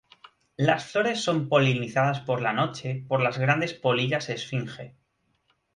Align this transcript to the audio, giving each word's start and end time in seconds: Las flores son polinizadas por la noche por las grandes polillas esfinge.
Las 0.57 0.85
flores 0.87 1.19
son 1.21 1.47
polinizadas 1.47 2.21
por 2.21 2.41
la 2.41 2.53
noche 2.53 3.05
por 3.07 3.21
las 3.21 3.37
grandes 3.37 3.75
polillas 3.75 4.29
esfinge. 4.29 4.95